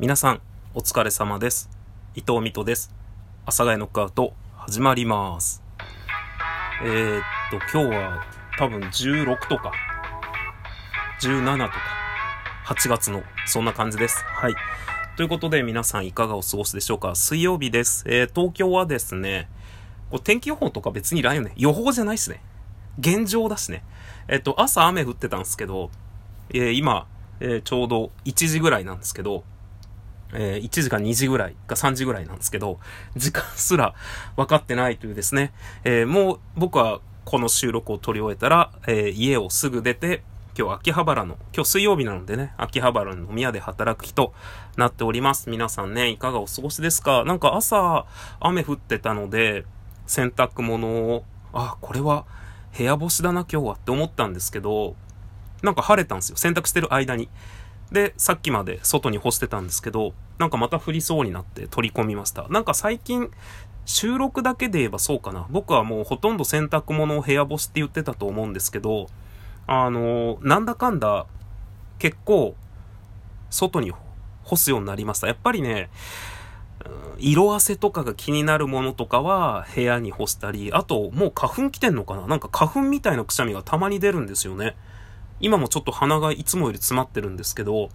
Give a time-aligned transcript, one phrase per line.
[0.00, 0.40] 皆さん、
[0.74, 1.68] お疲れ様です。
[2.14, 2.94] 伊藤美斗です。
[3.42, 5.60] 阿佐ヶ谷ノックアウト、始まります。
[6.84, 8.24] えー、っと、今日は
[8.56, 9.72] 多分16とか、
[11.20, 11.72] 17とか、
[12.66, 14.22] 8月の、そんな感じです。
[14.24, 14.54] はい。
[15.16, 17.16] ということで、皆さんいかがお過ごしでしょうか？
[17.16, 18.04] 水曜日です。
[18.06, 19.50] えー、東京はですね、
[20.12, 21.54] こ天気予報とか別にいよね。
[21.56, 22.40] 予報じゃないっすね。
[23.00, 23.82] 現状だしね。
[24.28, 25.90] えっと、朝雨降ってたんですけど、
[26.50, 27.08] えー今、
[27.40, 29.42] えーちょうど1時ぐらいなんですけど、
[30.34, 32.78] えー1時か2時ぐらいか3時ぐらいなんですけど、
[33.16, 33.94] 時間すら
[34.36, 35.52] 分かってないというですね、
[35.84, 40.22] えーもう僕はこの収録を撮り終えたら、えー家をすぐ出て、
[40.58, 44.32] 今日秋葉原の、今日水曜日なのでね、秋葉原の飲み屋で働く日と
[44.76, 45.48] なっております。
[45.50, 47.24] 皆さんね、いかがお過ごしですか？
[47.24, 48.06] なんか朝、
[48.40, 49.64] 雨降ってたので、
[50.06, 52.24] 洗濯物を、あ、これは
[52.76, 54.96] 部屋干しだな今日はって思ったんですけど、
[55.62, 56.36] なんか晴れたんですよ。
[56.36, 57.28] 洗濯してる間に。
[57.92, 62.46] で、さっきまで外に干してたんですけど、なんかまた降りそうになって取り込みました。
[62.48, 63.30] なんか最近、
[63.86, 65.46] 収録だけで言えばそうかな。
[65.50, 69.06] 僕はもうほとんど洗濯物を部屋干しって言ってたと思うんですけど、
[69.66, 71.26] あのなんだかんだ、
[71.98, 72.54] 結構、
[73.50, 73.92] 外に
[74.44, 75.26] 干すようになりました。
[75.26, 75.88] やっぱりね、
[77.18, 84.76] 色あせとかが気になるものとかは部屋に干したり、あともう花粉来てんのかななんか花粉みたいなくしゃみがたまに出るんですよね。
[85.40, 87.90] 今もちょっと鼻がいつもより詰まってるんですけど、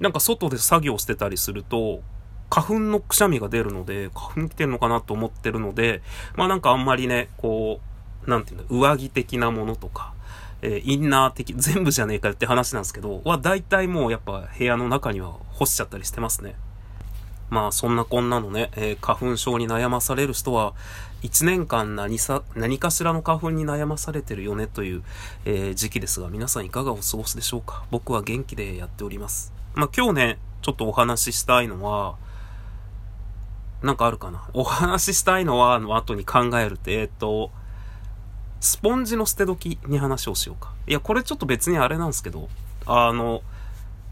[0.00, 2.02] なんか外で作業してたりすると、
[2.50, 6.02] 花粉のくしゃみが出るので、花粉来てんのかなと思ってるので、
[6.36, 7.80] まあなんかあんまりね、こ
[8.26, 10.12] う、なんていうの、上着的なものとか、
[10.60, 16.54] えーインナー的、全部じゃねえかよって話なんですけど、は大体もうやっぱ部屋の中には干しちゃったりしてますね。
[17.48, 20.74] まあそんなこんなのね、えー花粉症に悩まされる人は、
[21.22, 25.02] 1年間何さ、何かしらの花粉に悩まされてるよねという、
[25.44, 27.84] えー時期ですが、皆さんいかがお過ごしでしょうか？
[27.90, 29.52] 僕は元気でやっております。
[29.74, 32.16] まあ今日ね、ちょっとお話ししたいのは、
[33.82, 34.48] なんかあるかな？
[34.52, 37.50] お話ししたいのは、の後に考えるって、えーっと、
[38.60, 40.72] スポンジの捨て時に話をしようか。
[40.86, 42.48] いや、これちょっと別にあれなんですけど、
[42.86, 43.42] あの、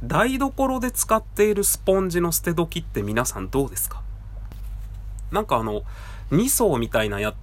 [0.02, 4.02] 台所で使っているスポンジの捨て時って皆さんどうですか？
[5.30, 5.82] なんかあの、
[6.30, 7.34] 2層みたいなや、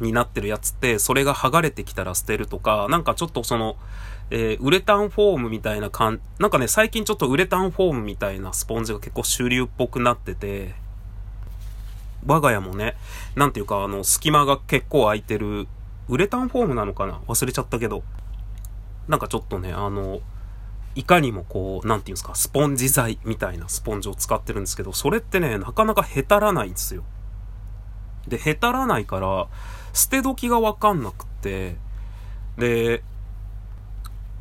[0.00, 3.76] になってるやつって、それが剥がれてきたら捨てるとか、なんかちょっとその、
[4.30, 10.74] えーウレタンフォームみたいな感、なんかね、最近ちょっとウレタンフォームみたいなスポンジが結構主流っぽくなってて、
[12.26, 12.96] 我が家もね、
[13.34, 15.66] なんていうかあの、隙間が結構空いてる、
[16.08, 17.20] ウレタンフォームなのかな？
[17.26, 18.02] 忘れちゃったけど、
[19.08, 20.20] なんかちょっとね、あの、
[20.94, 27.04] いかにもこう、なんていうんですか、スポンジ材みたいなスポンジを使ってるんですけど、それってね、なかなかへたらないんですよ。
[28.30, 29.46] で、へたらないから、
[29.92, 31.76] 捨て時がわかんなくって、
[32.56, 33.02] で、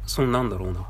[0.05, 0.87] そんなんだろうな。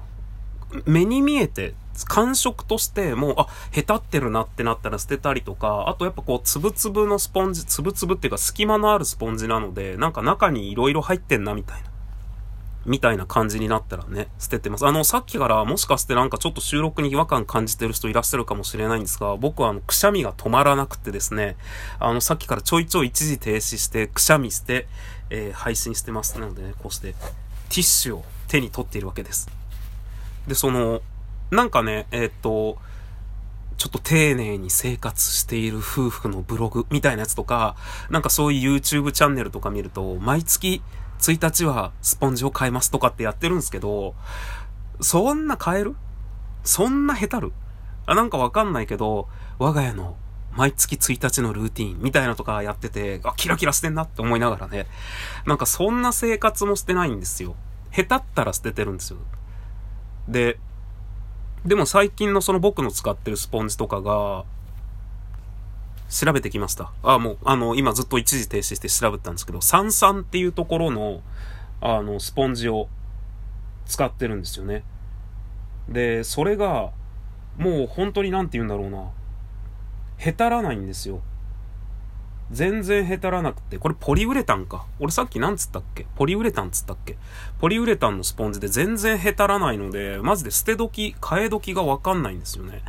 [0.86, 1.74] 目に見えて、
[2.06, 11.89] 感触として、もう、あ、へたってるなってなったら捨てたりとか、あとやっぱこう、つぶつぶのスポンジ、つぶつぶっていうか隙間のあるスポンジなので、なんか中に色々入ってんなみたいな。
[12.90, 14.86] みたいな感じになったらね、捨ててます。
[14.88, 21.56] あの、さっきからもしかしてなんかちょっと収録に違和感感じてる人いらっしゃるかもしれないんですが、僕はあの、くしゃみが止まらなくてですね、
[22.00, 24.88] あの、さっきからちょいちょい一時停止して、くしゃみして、
[25.30, 26.40] えー配信してます。
[26.40, 29.48] なのでね、こうして、ティッシュを手に取っているわけです。
[30.48, 31.02] で、その、
[31.52, 32.80] なんかね、えーっと、
[33.78, 37.76] ちょっと丁寧に生活している夫婦のブログみたいなやつとか、
[38.10, 40.82] なんかそういう YouTube チャンネルとか見ると、毎月
[41.20, 44.16] 1日はスポンジを買えますとかってやってるんですけど、
[45.02, 45.96] そんな買える？
[46.64, 47.54] そんな下手る？
[48.06, 49.28] あ、なんかわかんないけど、
[49.60, 50.18] 我が家の
[50.52, 54.88] 毎月1日のルーティンみたいなとかやってて、あ、キラキラしてんなって思いながらね。
[55.46, 57.56] なんかそんな生活もしてないんですよ。
[57.92, 59.20] 下手ったら捨ててるんですよ。
[60.28, 60.58] で、
[61.66, 64.46] でも最近のその僕の使ってるスポンジとかが、
[66.10, 66.92] 調べてきました。
[67.04, 71.22] あ、もう、あの、今ずっと一時停止して調べたんですけど、サンサンっていうところの、
[71.82, 72.90] あの、スポンジを
[73.86, 74.84] 使ってるんですよね。
[75.88, 76.92] で、それが、
[77.58, 79.12] もう本当になんて言うんだろうな。
[80.18, 81.22] へたらないんですよ。
[82.52, 84.86] 全然へたらなくて、これポリウレタンか。
[85.00, 86.08] 俺さっきなんつったっけ？
[86.16, 87.16] ポリウレタンつったっけ？
[87.60, 92.82] ポリウレタンのスポンジで全然へたらないので、マジで捨て時、替え時がわかんないんですよね。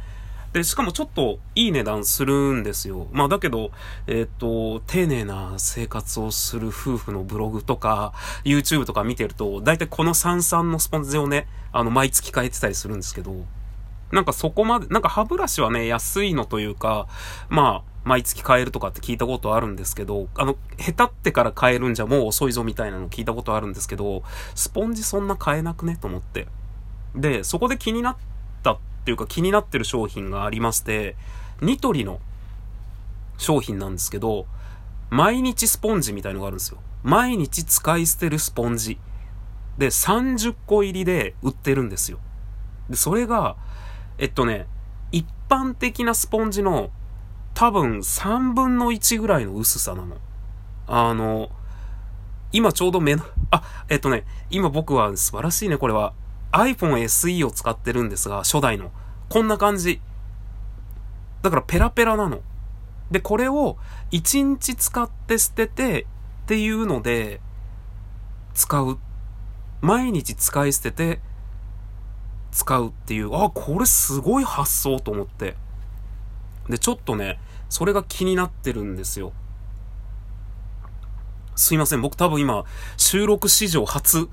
[0.53, 3.07] で、しかもちょっといい値段するんですよ。
[3.13, 3.71] まあだけど、
[4.09, 8.13] えーっと、丁寧な生活をする夫婦のブログとか、
[8.45, 13.35] YouTube とか見てると、だいたいこの三々のスポンジをね、あの、毎月変えてたりするんですけど、
[14.11, 17.07] なんかそこまで、なんか歯ブラシはね、安いのというか、
[17.49, 24.25] まあ、毎月変えるとかって聞いたことあるんですけど、あの、下手ってから変えるんじゃもう遅いぞみたいなの聞いたことあるんですけど、
[24.55, 25.97] スポンジそんな変えなくね？
[25.97, 26.49] と思って。
[27.15, 28.17] で、そこで気になっ
[29.11, 31.17] ってっていうか気になってる商品がありまして、
[31.61, 32.21] ニトリの
[33.39, 34.47] 商品なんですけど、
[35.11, 36.79] 毎日スポンジみたいのがあるんですよ。
[37.03, 38.99] 毎日使い捨てるスポンジ。
[39.79, 42.19] で、30個入りで売ってるんですよ。
[42.89, 43.57] で、それが、
[44.19, 44.67] えっとね、
[45.11, 46.91] 一般的なスポンジの
[47.55, 50.19] 多分3分の1ぐらいの薄さなの。
[50.87, 51.51] あの、
[52.53, 56.13] 今ちょうど目の、あ、えっとね、今僕は素晴らしいね、これは。
[56.53, 58.91] iPhone SE を使ってるんですが、初代の。
[59.29, 60.01] こんな感じ。
[61.43, 62.41] だからペラペラなの。
[63.11, 63.77] で、これを
[64.13, 67.41] 1日使って捨ててっていうので、
[68.55, 68.99] 使う。
[69.81, 71.21] 毎日使い捨てて、
[72.53, 75.57] 使うっていう、あ、これすごい発想と思って。
[76.69, 77.39] で、ちょっとね、
[77.69, 79.33] それが気になってるんですよ。
[81.55, 82.03] すいません。
[82.03, 82.65] 僕多分今、
[82.97, 84.29] 収録史上初、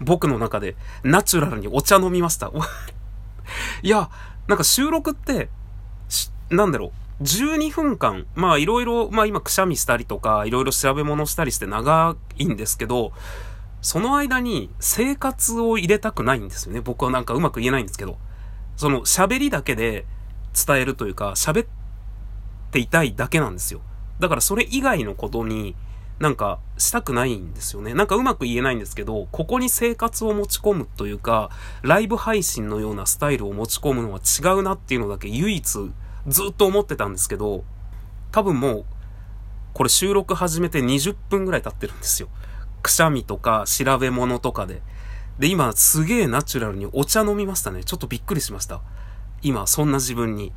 [0.00, 2.50] 僕の中でナチュラルにお茶飲みました。
[3.82, 4.10] いや、
[4.46, 5.48] なんか収録って、
[6.50, 7.22] なんだろう。
[7.22, 13.12] 12分間、まあいろいろ、まあ今くしゃみしたりとか、いろいろ調べ物したりして長いんですけど、
[13.80, 16.80] その間に生活を入れたくないんですよね。
[16.80, 18.18] 僕はなんかうまく言えないんですけど。
[18.76, 20.04] その喋りだけで
[20.54, 21.66] 伝えるというか、喋っ
[22.70, 23.80] ていたいだけなんですよ。
[24.20, 25.74] だからそれ以外のことに
[26.18, 27.92] なんかしたくないんですよね。
[27.92, 31.50] なんかうまく言えないんですけど、ここに生活を持ち込むというか、
[31.82, 35.90] ライブ配信のようなスタイルを持ち込むのは違うなっていうのだけ唯一
[36.26, 37.64] ずっと思ってたんですけど、
[38.32, 38.84] 多分もう、
[39.74, 42.28] これ収録始めて20分ぐらい経ってるんですよ。
[42.82, 44.80] くしゃみとか調べ物とかで。
[45.38, 47.84] で、今すげえナチュラルにお茶飲みましたね。
[47.84, 48.80] ちょっとびっくりしました。
[49.42, 50.52] 今、そんな自分に。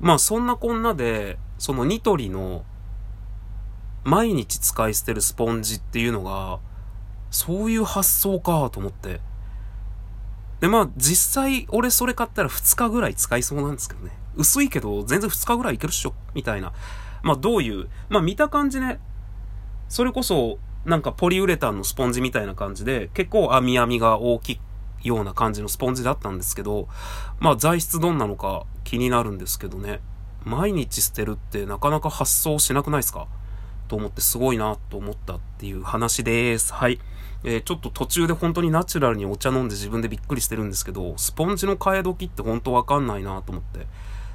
[0.00, 2.64] まあそんなこんなで、そのニトリの
[4.04, 6.60] 毎日使い捨てるスポンジっていうのが、
[7.30, 9.20] そういう発想かと思って。
[10.60, 14.12] で、まあ、実際、俺それ買ったら2日ぐらい使いそうなんですけどね。
[14.36, 16.72] 薄いけど、全然2日ぐらいいけるっしょみたいな。
[17.22, 19.00] まあ、どういう、まあ、見た感じね、
[19.88, 24.60] それこそ、なんかポリウレタンのスポンジみたいな感じで、結構網網が大き
[25.02, 26.88] いような感じのスポンジだったんですけど、
[27.40, 30.00] まあ、材質どんなのか気になるんですけどね。
[30.44, 33.26] 毎日捨てるってなかなか発想しなくないですか？
[33.88, 36.72] と思ってすごいなと思ったっていう話です。
[36.72, 36.98] はい。
[37.44, 43.86] えー、ちょっと途中で本当にナチュラルにお茶飲んで自分でびっくりしてるんですけど、スポンジの替え時って本当わかんないなと思って。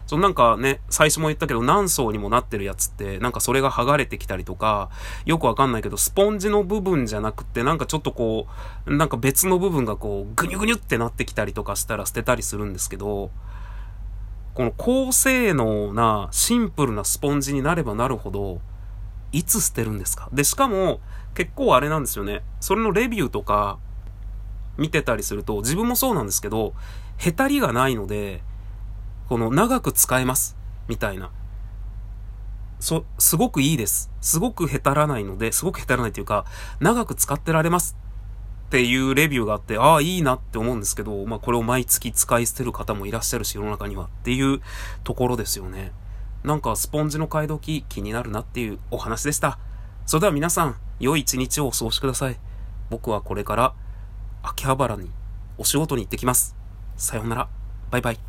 [0.06, 4.90] そのなんかね、最初も言ったけど何層にもなってるやつって、なんかそれが剥がれてきたりとか、
[5.26, 8.48] よくわかんないけど、スポンジの部分じゃなくて、なんかちょっとこ
[8.88, 13.30] う、なんか別の部分がこう、ぐにゅぐにゅってなってきたりとかしたら捨てたりするんですけど、
[14.56, 18.62] この高性能なシンプルなスポンジになればなるほど、
[19.32, 20.30] いつ捨てるんですか？
[20.34, 21.02] で、しかも、
[21.36, 22.44] 結構あれなんですよね。
[22.60, 23.78] それのレビューとか、
[24.78, 26.74] 見てたりすると、自分もそうなんですけど、
[27.18, 28.42] へたりがないので、
[29.28, 30.58] この長く使えます。
[30.88, 31.32] みたいな。
[32.80, 34.10] そ、すごくいいです。
[34.22, 36.46] すごくへたらないので、すごくへたらないというか、
[36.80, 37.98] 長く使ってられます
[38.68, 44.62] っていうレビューがあって、ああ、いいなって思うんですけど、まあこれを毎月使い捨てる方もいらっしゃるし、世の中にはっていう
[45.04, 45.92] ところですよね。
[46.44, 49.60] なんかスポンジの買い時気になるなっていうお話でした。
[50.06, 52.40] それでは皆さん、良い一日をお過ごしください。
[52.90, 53.74] 僕はこれから
[54.42, 55.12] 秋葉原に
[55.58, 56.56] お仕事に行ってきます。
[56.96, 57.50] さようなら。
[57.92, 58.29] バイバイ。